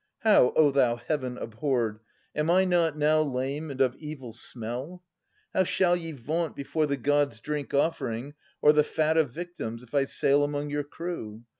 [0.21, 1.99] How, O thou Heaven abhorred!
[2.35, 5.03] am I not now Lame and of evil smell?
[5.53, 8.33] how shall ye vaunt Before the gods drink offering
[8.63, 11.43] or the fat Of victims, if I sail among your crew?